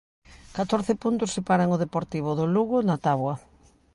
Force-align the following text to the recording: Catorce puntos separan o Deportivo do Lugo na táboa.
Catorce 0.57 0.93
puntos 1.03 1.33
separan 1.35 1.69
o 1.75 1.81
Deportivo 1.83 2.31
do 2.39 2.45
Lugo 2.55 2.77
na 2.87 2.95
táboa. 3.05 3.35